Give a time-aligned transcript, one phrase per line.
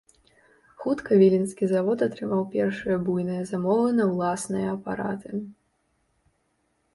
[0.83, 5.31] Хутка віленскі завод атрымаў першыя буйныя замовы на ўласныя апараты.